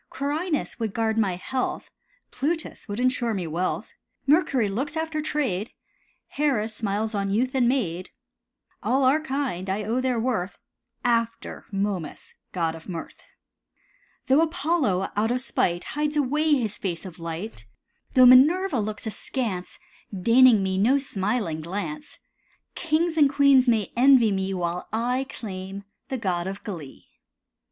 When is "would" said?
0.79-0.95, 2.87-2.99